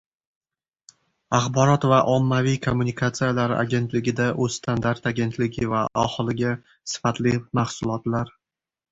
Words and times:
Axborot 1.39 1.83
va 1.89 1.97
ommaviy 2.13 2.55
kommunikatsiyalar 2.63 3.53
agentligida 3.55 4.29
“O‘zstandart” 4.45 5.05
agentligi 5.11 5.67
va 5.75 5.81
aholiga 6.05 6.55
sifatli 6.95 7.35
mahsulotlar 7.61 8.33